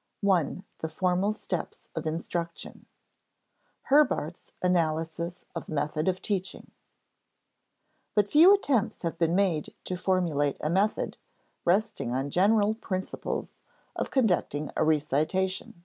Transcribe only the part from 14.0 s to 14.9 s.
conducting a